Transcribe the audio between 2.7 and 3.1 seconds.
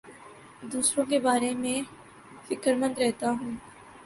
مند